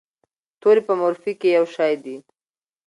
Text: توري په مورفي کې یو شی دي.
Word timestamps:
توري 0.61 0.81
په 0.87 0.93
مورفي 0.99 1.33
کې 1.39 1.49
یو 1.57 1.65
شی 1.75 1.93
دي. 2.03 2.15